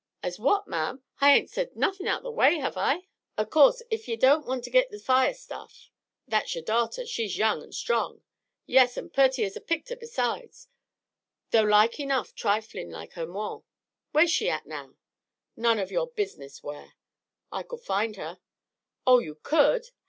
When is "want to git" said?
4.47-4.89